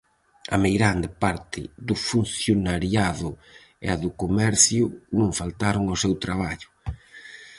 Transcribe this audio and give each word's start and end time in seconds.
A 0.55 0.57
meirande 0.65 1.07
parte 1.23 1.61
do 1.87 1.95
funcionariado 2.09 3.29
e 3.89 3.91
do 4.03 4.09
comercio 4.21 4.85
non 5.19 5.29
faltaron 5.39 5.85
ao 5.87 6.01
seu 6.03 6.13
traballo. 6.23 6.69